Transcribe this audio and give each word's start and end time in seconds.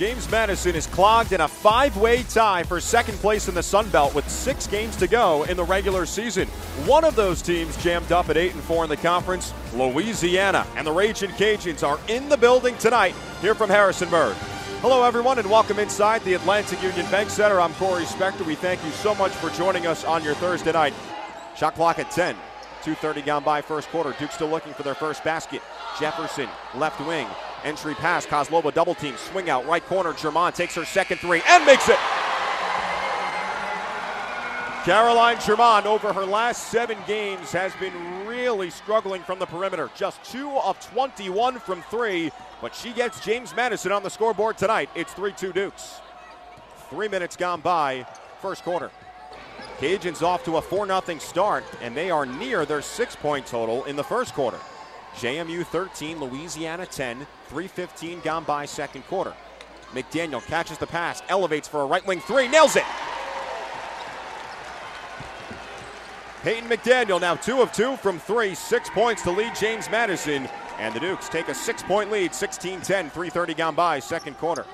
James 0.00 0.30
Madison 0.30 0.74
is 0.74 0.86
clogged 0.86 1.32
in 1.32 1.42
a 1.42 1.46
five 1.46 1.94
way 1.98 2.22
tie 2.22 2.62
for 2.62 2.80
second 2.80 3.18
place 3.18 3.48
in 3.48 3.54
the 3.54 3.62
Sun 3.62 3.90
Belt 3.90 4.14
with 4.14 4.26
six 4.30 4.66
games 4.66 4.96
to 4.96 5.06
go 5.06 5.42
in 5.42 5.58
the 5.58 5.64
regular 5.64 6.06
season. 6.06 6.48
One 6.86 7.04
of 7.04 7.16
those 7.16 7.42
teams 7.42 7.76
jammed 7.82 8.10
up 8.10 8.30
at 8.30 8.38
8 8.38 8.54
and 8.54 8.62
4 8.62 8.84
in 8.84 8.88
the 8.88 8.96
conference, 8.96 9.52
Louisiana. 9.74 10.66
And 10.74 10.86
the 10.86 10.90
Raging 10.90 11.28
Cajuns 11.32 11.86
are 11.86 12.00
in 12.08 12.30
the 12.30 12.38
building 12.38 12.78
tonight 12.78 13.14
here 13.42 13.54
from 13.54 13.68
Harrisonburg. 13.68 14.36
Hello, 14.80 15.02
everyone, 15.04 15.38
and 15.38 15.50
welcome 15.50 15.78
inside 15.78 16.24
the 16.24 16.32
Atlantic 16.32 16.82
Union 16.82 17.04
Bank 17.10 17.28
Center. 17.28 17.60
I'm 17.60 17.74
Corey 17.74 18.04
Spector. 18.04 18.46
We 18.46 18.54
thank 18.54 18.82
you 18.82 18.92
so 18.92 19.14
much 19.14 19.32
for 19.32 19.50
joining 19.50 19.86
us 19.86 20.06
on 20.06 20.24
your 20.24 20.34
Thursday 20.36 20.72
night. 20.72 20.94
Shot 21.58 21.74
clock 21.74 21.98
at 21.98 22.10
10. 22.10 22.36
2.30 22.84 23.26
gone 23.26 23.44
by 23.44 23.60
first 23.60 23.90
quarter. 23.90 24.14
Duke 24.18 24.32
still 24.32 24.48
looking 24.48 24.72
for 24.72 24.82
their 24.82 24.94
first 24.94 25.22
basket. 25.24 25.60
Jefferson, 25.98 26.48
left 26.74 27.06
wing. 27.06 27.26
Entry 27.64 27.94
pass. 27.94 28.26
Kozlova 28.26 28.72
double 28.72 28.94
team. 28.94 29.16
Swing 29.16 29.50
out. 29.50 29.66
Right 29.66 29.84
corner. 29.84 30.12
Germond 30.12 30.54
takes 30.54 30.74
her 30.74 30.84
second 30.84 31.18
three 31.18 31.42
and 31.46 31.64
makes 31.66 31.88
it. 31.88 31.98
Caroline 34.84 35.36
Germond, 35.36 35.84
over 35.84 36.10
her 36.10 36.24
last 36.24 36.68
seven 36.68 36.96
games, 37.06 37.52
has 37.52 37.74
been 37.74 38.26
really 38.26 38.70
struggling 38.70 39.20
from 39.20 39.38
the 39.38 39.44
perimeter. 39.44 39.90
Just 39.94 40.24
two 40.24 40.50
of 40.56 40.80
21 40.94 41.58
from 41.58 41.82
three, 41.82 42.32
but 42.62 42.74
she 42.74 42.92
gets 42.94 43.20
James 43.20 43.54
Madison 43.54 43.92
on 43.92 44.02
the 44.02 44.08
scoreboard 44.08 44.56
tonight. 44.56 44.88
It's 44.94 45.12
3 45.12 45.32
2 45.32 45.52
Dukes. 45.52 46.00
Three 46.88 47.08
minutes 47.08 47.36
gone 47.36 47.60
by, 47.60 48.06
first 48.40 48.64
quarter. 48.64 48.90
Cajuns 49.80 50.22
off 50.22 50.44
to 50.44 50.56
a 50.56 50.62
4 50.62 50.86
0 50.86 51.18
start, 51.18 51.64
and 51.82 51.94
they 51.94 52.10
are 52.10 52.24
near 52.24 52.64
their 52.64 52.80
six 52.80 53.14
point 53.14 53.46
total 53.46 53.84
in 53.84 53.96
the 53.96 54.04
first 54.04 54.32
quarter. 54.32 54.58
JMU 55.16 55.66
13, 55.66 56.20
Louisiana 56.20 56.86
10, 56.86 57.26
3.15 57.50 58.22
gone 58.22 58.44
by 58.44 58.64
second 58.64 59.02
quarter. 59.06 59.34
McDaniel 59.92 60.44
catches 60.46 60.78
the 60.78 60.86
pass, 60.86 61.22
elevates 61.28 61.66
for 61.66 61.82
a 61.82 61.86
right 61.86 62.06
wing 62.06 62.20
three, 62.20 62.48
nails 62.48 62.76
it. 62.76 62.84
Peyton 66.42 66.70
McDaniel 66.70 67.20
now 67.20 67.34
two 67.34 67.60
of 67.60 67.70
two 67.72 67.96
from 67.96 68.18
three, 68.18 68.54
six 68.54 68.88
points 68.88 69.22
to 69.22 69.30
lead 69.30 69.54
James 69.54 69.90
Madison. 69.90 70.48
And 70.78 70.94
the 70.94 71.00
Dukes 71.00 71.28
take 71.28 71.48
a 71.48 71.54
six 71.54 71.82
point 71.82 72.10
lead, 72.10 72.34
16 72.34 72.80
10, 72.80 73.10
3.30 73.10 73.56
gone 73.56 73.74
by, 73.74 73.98
second 73.98 74.38
quarter. 74.38 74.64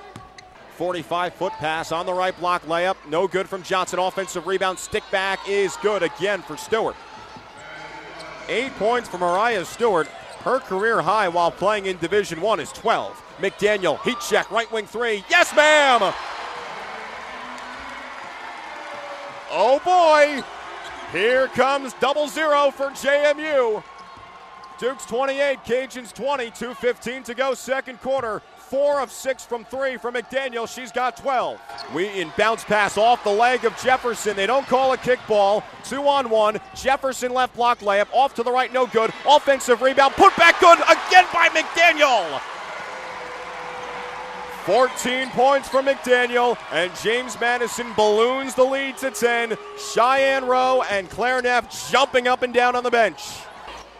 45 0.75 1.33
foot 1.33 1.53
pass 1.53 1.91
on 1.91 2.05
the 2.05 2.13
right 2.13 2.37
block 2.39 2.61
layup, 2.67 2.95
no 3.09 3.27
good 3.27 3.49
from 3.49 3.63
Johnson. 3.63 3.99
Offensive 3.99 4.47
rebound, 4.47 4.77
stick 4.79 5.03
back 5.11 5.39
is 5.49 5.75
good 5.77 6.03
again 6.03 6.41
for 6.43 6.55
Stewart. 6.55 6.95
Eight 8.47 8.71
points 8.75 9.09
for 9.09 9.17
Mariah 9.17 9.65
Stewart. 9.65 10.07
Her 10.47 10.61
career 10.61 11.01
high 11.01 11.27
while 11.27 11.51
playing 11.51 11.87
in 11.87 11.97
Division 11.97 12.39
One 12.39 12.61
is 12.61 12.71
12. 12.71 13.21
McDaniel, 13.39 14.01
heat 14.03 14.15
check, 14.21 14.49
right 14.49 14.71
wing 14.71 14.85
three. 14.85 15.25
Yes, 15.29 15.53
ma'am! 15.53 16.13
Oh 19.51 19.81
boy! 19.83 20.41
Here 21.11 21.47
comes 21.49 21.91
double 21.95 22.29
zero 22.29 22.71
for 22.71 22.91
JMU. 22.91 23.83
Duke's 24.79 25.05
28, 25.05 25.59
Cajuns 25.65 26.13
20, 26.13 26.51
2.15 26.51 27.23
to 27.25 27.33
go, 27.33 27.53
second 27.53 27.99
quarter. 28.01 28.41
Four 28.57 28.99
of 28.99 29.11
six 29.11 29.45
from 29.45 29.63
three 29.65 29.95
from 29.97 30.15
McDaniel. 30.15 30.67
She's 30.67 30.91
got 30.91 31.15
12. 31.17 31.57
Wheaton 31.93 32.33
bounce 32.37 32.65
pass 32.65 32.97
off 32.97 33.23
the 33.23 33.31
leg 33.31 33.63
of 33.63 33.75
Jefferson. 33.77 34.35
They 34.35 34.45
don't 34.45 34.67
call 34.67 34.91
a 34.91 34.97
kickball. 34.97 35.63
Two 35.85 36.05
on 36.07 36.29
one. 36.29 36.59
Jefferson 36.75 37.33
left 37.33 37.55
block 37.55 37.79
layup. 37.79 38.07
Off 38.13 38.35
to 38.35 38.43
the 38.43 38.51
right, 38.51 38.71
no 38.73 38.85
good. 38.85 39.11
Offensive 39.27 39.81
rebound. 39.81 40.15
Put 40.15 40.35
back 40.35 40.59
good 40.59 40.79
again 40.79 41.25
by 41.33 41.47
McDaniel. 41.49 42.41
14 44.65 45.29
points 45.29 45.69
for 45.69 45.81
McDaniel, 45.81 46.57
and 46.73 46.91
James 47.01 47.39
Madison 47.39 47.87
balloons 47.95 48.53
the 48.53 48.65
lead 48.65 48.97
to 48.97 49.11
10. 49.11 49.57
Cheyenne 49.93 50.43
Rowe 50.43 50.83
and 50.91 51.09
Claire 51.09 51.41
Neff 51.41 51.89
jumping 51.89 52.27
up 52.27 52.43
and 52.43 52.53
down 52.53 52.75
on 52.75 52.83
the 52.83 52.91
bench. 52.91 53.23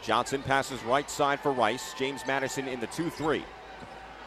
Johnson 0.07 0.41
passes 0.41 0.81
right 0.83 1.11
side 1.11 1.37
for 1.37 1.51
Rice. 1.51 1.93
James 1.99 2.25
Madison 2.25 2.65
in 2.69 2.79
the 2.79 2.87
2 2.87 3.09
3. 3.09 3.43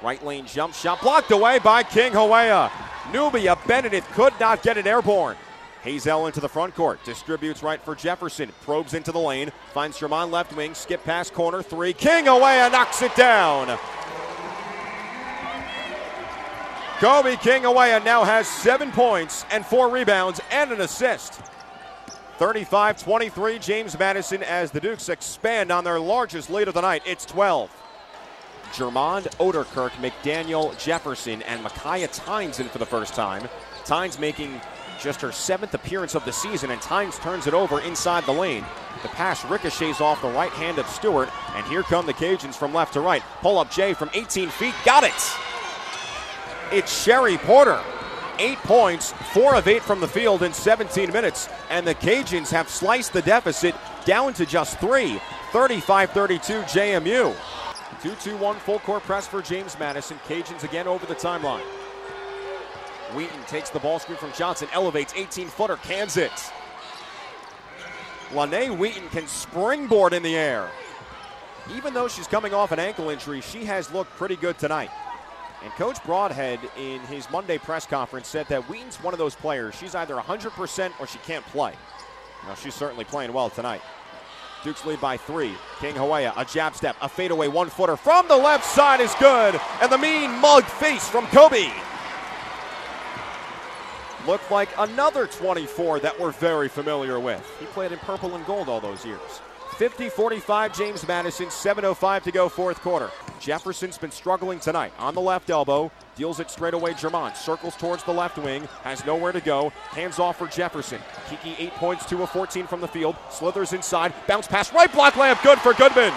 Right 0.02 0.22
lane 0.22 0.44
jump 0.44 0.74
shot 0.74 1.00
blocked 1.00 1.30
away 1.30 1.58
by 1.58 1.82
King 1.82 2.12
Hawea. 2.12 2.70
Nubia 3.14 3.56
Benedith 3.56 4.04
could 4.12 4.34
not 4.38 4.62
get 4.62 4.76
it 4.76 4.86
airborne. 4.86 5.38
Hazell 5.82 6.26
into 6.26 6.38
the 6.40 6.50
front 6.50 6.74
court, 6.74 7.02
distributes 7.04 7.62
right 7.62 7.82
for 7.82 7.94
Jefferson, 7.94 8.52
probes 8.60 8.92
into 8.92 9.10
the 9.10 9.18
lane, 9.18 9.50
finds 9.72 9.98
Germond 9.98 10.30
left 10.30 10.54
wing, 10.54 10.74
skip 10.74 11.02
past 11.02 11.32
corner 11.32 11.62
three. 11.62 11.94
King 11.94 12.26
Hawea 12.26 12.70
knocks 12.70 13.00
it 13.00 13.16
down. 13.16 13.78
Kobe 16.98 17.36
King 17.36 17.62
Hawea 17.62 18.04
now 18.04 18.22
has 18.22 18.46
seven 18.46 18.92
points 18.92 19.46
and 19.50 19.64
four 19.64 19.88
rebounds 19.88 20.42
and 20.50 20.72
an 20.72 20.82
assist. 20.82 21.40
35 22.40 23.02
23, 23.02 23.58
James 23.58 23.98
Madison 23.98 24.42
as 24.42 24.70
the 24.70 24.80
Dukes 24.80 25.10
expand 25.10 25.70
on 25.70 25.84
their 25.84 26.00
largest 26.00 26.48
lead 26.48 26.68
of 26.68 26.72
the 26.72 26.80
night. 26.80 27.02
It's 27.04 27.26
12. 27.26 27.70
Germond 28.72 29.24
Oderkirk, 29.36 29.90
McDaniel 30.00 30.74
Jefferson, 30.82 31.42
and 31.42 31.62
Micaiah 31.62 32.08
Tynes 32.08 32.58
in 32.58 32.70
for 32.70 32.78
the 32.78 32.86
first 32.86 33.12
time. 33.12 33.46
Tynes 33.84 34.18
making 34.18 34.58
just 34.98 35.20
her 35.20 35.32
seventh 35.32 35.74
appearance 35.74 36.14
of 36.14 36.24
the 36.24 36.32
season, 36.32 36.70
and 36.70 36.80
Tynes 36.80 37.18
turns 37.18 37.46
it 37.46 37.52
over 37.52 37.82
inside 37.82 38.24
the 38.24 38.32
lane. 38.32 38.64
The 39.02 39.08
pass 39.08 39.44
ricochets 39.44 40.00
off 40.00 40.22
the 40.22 40.30
right 40.30 40.52
hand 40.52 40.78
of 40.78 40.86
Stewart, 40.86 41.28
and 41.54 41.66
here 41.66 41.82
come 41.82 42.06
the 42.06 42.14
Cajuns 42.14 42.54
from 42.54 42.72
left 42.72 42.94
to 42.94 43.02
right. 43.02 43.22
Pull 43.42 43.58
up 43.58 43.70
Jay 43.70 43.92
from 43.92 44.08
18 44.14 44.48
feet, 44.48 44.74
got 44.86 45.04
it! 45.04 45.12
It's 46.72 47.02
Sherry 47.02 47.36
Porter. 47.36 47.82
Eight 48.40 48.56
points, 48.60 49.12
four 49.34 49.54
of 49.54 49.68
eight 49.68 49.82
from 49.82 50.00
the 50.00 50.08
field 50.08 50.42
in 50.42 50.54
17 50.54 51.12
minutes, 51.12 51.50
and 51.68 51.86
the 51.86 51.94
Cajuns 51.94 52.50
have 52.50 52.70
sliced 52.70 53.12
the 53.12 53.20
deficit 53.20 53.74
down 54.06 54.32
to 54.32 54.46
just 54.46 54.80
three. 54.80 55.20
35 55.52 56.10
32 56.10 56.62
JMU. 56.62 57.36
2 58.02 58.14
2 58.14 58.36
1 58.38 58.56
full 58.56 58.78
court 58.78 59.02
press 59.02 59.28
for 59.28 59.42
James 59.42 59.78
Madison. 59.78 60.16
Cajuns 60.26 60.64
again 60.64 60.88
over 60.88 61.04
the 61.04 61.14
timeline. 61.14 61.60
Wheaton 63.14 63.42
takes 63.46 63.68
the 63.68 63.78
ball 63.78 63.98
screen 63.98 64.16
from 64.16 64.32
Johnson, 64.32 64.68
elevates 64.72 65.12
18 65.14 65.48
footer, 65.48 65.76
cans 65.76 66.16
it. 66.16 66.32
Lene 68.32 68.78
Wheaton 68.78 69.10
can 69.10 69.26
springboard 69.26 70.14
in 70.14 70.22
the 70.22 70.34
air. 70.34 70.70
Even 71.74 71.92
though 71.92 72.08
she's 72.08 72.26
coming 72.26 72.54
off 72.54 72.72
an 72.72 72.78
ankle 72.78 73.10
injury, 73.10 73.42
she 73.42 73.66
has 73.66 73.92
looked 73.92 74.16
pretty 74.16 74.36
good 74.36 74.56
tonight. 74.56 74.90
And 75.62 75.72
Coach 75.72 75.96
Brodhead, 75.98 76.58
in 76.78 77.00
his 77.02 77.30
Monday 77.30 77.58
press 77.58 77.86
conference, 77.86 78.28
said 78.28 78.46
that 78.48 78.62
Wheaton's 78.64 78.96
one 79.02 79.12
of 79.12 79.18
those 79.18 79.34
players. 79.34 79.74
She's 79.74 79.94
either 79.94 80.14
100% 80.14 80.92
or 80.98 81.06
she 81.06 81.18
can't 81.18 81.44
play. 81.46 81.74
Now, 82.46 82.54
she's 82.54 82.74
certainly 82.74 83.04
playing 83.04 83.32
well 83.32 83.50
tonight. 83.50 83.82
Duke's 84.64 84.84
lead 84.84 85.00
by 85.00 85.16
three. 85.16 85.54
King 85.78 85.94
Hawea, 85.94 86.32
a 86.36 86.44
jab 86.44 86.74
step, 86.74 86.96
a 87.00 87.08
fadeaway 87.08 87.48
one 87.48 87.68
footer 87.68 87.96
from 87.96 88.28
the 88.28 88.36
left 88.36 88.64
side 88.64 89.00
is 89.00 89.14
good. 89.16 89.58
And 89.80 89.90
the 89.90 89.98
mean 89.98 90.30
mug 90.40 90.64
face 90.64 91.08
from 91.08 91.26
Kobe. 91.26 91.70
Looked 94.26 94.50
like 94.50 94.68
another 94.78 95.26
24 95.26 96.00
that 96.00 96.18
we're 96.18 96.32
very 96.32 96.68
familiar 96.68 97.18
with. 97.18 97.42
He 97.58 97.66
played 97.66 97.92
in 97.92 97.98
purple 98.00 98.34
and 98.34 98.44
gold 98.44 98.68
all 98.68 98.80
those 98.80 99.04
years. 99.04 99.40
50 99.76 100.08
45, 100.10 100.76
James 100.76 101.08
Madison, 101.08 101.46
7.05 101.46 102.22
to 102.24 102.32
go, 102.32 102.48
fourth 102.48 102.80
quarter. 102.80 103.10
Jefferson's 103.38 103.96
been 103.96 104.10
struggling 104.10 104.60
tonight 104.60 104.92
on 104.98 105.14
the 105.14 105.20
left 105.20 105.48
elbow, 105.48 105.90
deals 106.16 106.40
it 106.40 106.50
straight 106.50 106.74
away. 106.74 106.92
Germond 106.92 107.36
circles 107.36 107.76
towards 107.76 108.04
the 108.04 108.12
left 108.12 108.36
wing, 108.36 108.68
has 108.82 109.04
nowhere 109.06 109.32
to 109.32 109.40
go, 109.40 109.70
hands 109.90 110.18
off 110.18 110.38
for 110.38 110.46
Jefferson. 110.46 111.00
Kiki, 111.28 111.54
eight 111.58 111.72
points, 111.72 112.04
two 112.04 112.22
of 112.22 112.30
14 112.30 112.66
from 112.66 112.80
the 112.80 112.88
field, 112.88 113.16
slithers 113.30 113.72
inside, 113.72 114.12
bounce 114.26 114.46
pass, 114.46 114.72
right 114.74 114.92
block 114.92 115.14
layup, 115.14 115.42
good 115.42 115.58
for 115.58 115.72
Goodman. 115.72 116.12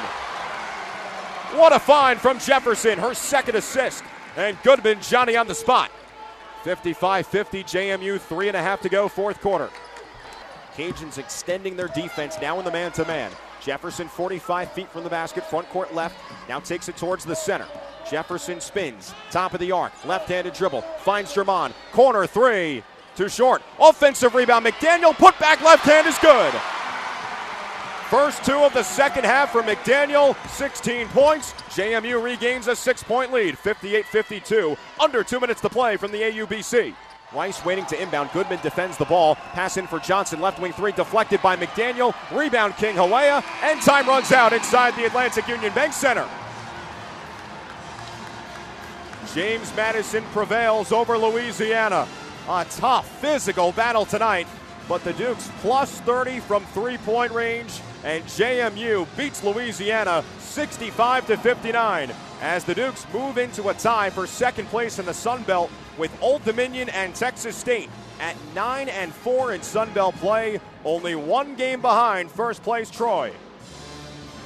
What 1.56 1.72
a 1.72 1.80
find 1.80 2.20
from 2.20 2.40
Jefferson, 2.40 2.98
her 3.00 3.14
second 3.14 3.56
assist. 3.56 4.04
And 4.36 4.58
Goodman, 4.64 5.00
Johnny 5.02 5.38
on 5.38 5.48
the 5.48 5.56
spot. 5.56 5.92
55 6.64 7.28
50, 7.28 7.64
JMU, 7.64 8.20
three 8.20 8.48
and 8.48 8.58
a 8.58 8.62
half 8.62 8.82
to 8.82 8.90
go, 8.90 9.08
fourth 9.08 9.40
quarter. 9.40 9.70
Cajuns 10.76 11.18
extending 11.18 11.76
their 11.76 11.88
defense 11.90 12.38
now 12.42 12.58
in 12.60 12.66
the 12.66 12.72
man 12.72 12.92
to 12.94 13.06
man. 13.06 13.32
Jefferson 13.62 14.08
45 14.08 14.72
feet 14.72 14.90
from 14.90 15.04
the 15.04 15.10
basket, 15.10 15.46
front 15.46 15.70
court 15.70 15.94
left, 15.94 16.16
now 16.50 16.60
takes 16.60 16.90
it 16.90 16.98
towards 16.98 17.24
the 17.24 17.36
center. 17.36 17.68
Jefferson 18.10 18.60
spins, 18.60 19.14
top 19.32 19.54
of 19.54 19.60
the 19.60 19.72
arc, 19.72 19.94
left 20.06 20.28
handed 20.28 20.54
dribble, 20.54 20.82
finds 21.00 21.34
Germond, 21.34 21.74
corner 21.92 22.28
three, 22.28 22.84
too 23.16 23.30
short. 23.30 23.62
Offensive 23.80 24.36
rebound, 24.36 24.66
McDaniel, 24.66 25.16
put 25.16 25.38
back 25.40 25.62
left 25.62 25.86
hand 25.86 26.08
is 26.08 26.18
good. 26.18 26.54
First 28.10 28.44
two 28.44 28.60
of 28.60 28.74
the 28.74 28.84
second 28.84 29.26
half 29.26 29.52
for 29.52 29.64
McDaniel, 29.64 30.36
16 30.50 31.08
points. 31.08 31.54
JMU 31.70 32.22
regains 32.22 32.68
a 32.68 32.76
six 32.76 33.02
point 33.02 33.32
lead, 33.32 33.58
58 33.58 34.06
52, 34.06 34.78
under 35.00 35.24
two 35.24 35.40
minutes 35.40 35.62
to 35.62 35.70
play 35.70 35.98
from 35.98 36.12
the 36.12 36.22
AUBC. 36.22 36.94
Rice 37.34 37.66
waiting 37.66 37.86
to 37.88 38.02
inbound. 38.02 38.30
Goodman 38.32 38.60
defends 38.62 38.98
the 38.98 39.06
ball. 39.06 39.36
Pass 39.54 39.78
in 39.78 39.88
for 39.88 40.00
Johnson. 40.00 40.40
Left 40.40 40.60
wing 40.60 40.72
three 40.74 40.92
deflected 40.92 41.42
by 41.42 41.56
McDaniel. 41.56 42.14
Rebound 42.32 42.76
King 42.78 42.96
Hawea. 42.96 43.44
And 43.64 43.82
time 43.82 44.08
runs 44.08 44.32
out 44.32 44.54
inside 44.54 44.96
the 44.96 45.06
Atlantic 45.06 45.48
Union 45.48 45.74
Bank 45.74 45.94
Center. 45.94 46.28
James 49.34 49.76
Madison 49.76 50.24
prevails 50.26 50.92
over 50.92 51.18
Louisiana. 51.18 52.08
A 52.48 52.66
tough 52.70 53.10
physical 53.20 53.72
battle 53.72 54.06
tonight, 54.06 54.48
but 54.88 55.04
the 55.04 55.14
Dukes 55.14 55.50
plus 55.62 56.02
30 56.02 56.40
from 56.42 56.64
three 56.66 56.98
point 56.98 57.32
range, 57.32 57.80
and 58.04 58.24
JMU 58.26 59.08
beats 59.16 59.44
Louisiana 59.44 60.24
65 60.40 61.28
to 61.28 61.38
59 61.38 62.12
as 62.42 62.64
the 62.64 62.76
Dukes 62.76 63.06
move 63.14 63.38
into 63.38 63.70
a 63.70 63.74
tie 63.74 64.10
for 64.10 64.28
second 64.28 64.68
place 64.68 65.00
in 65.00 65.06
the 65.06 65.14
Sun 65.14 65.44
Belt 65.44 65.72
with 65.98 66.12
Old 66.22 66.44
Dominion 66.44 66.90
and 66.90 67.16
Texas 67.16 67.56
State 67.56 67.90
at 68.20 68.36
9 68.54 68.90
and 68.90 69.14
4 69.14 69.54
in 69.54 69.62
Sun 69.62 69.94
Belt 69.94 70.16
play, 70.16 70.60
only 70.84 71.16
one 71.16 71.56
game 71.56 71.82
behind 71.82 72.30
first 72.30 72.62
place 72.64 72.90
Troy. 72.90 73.32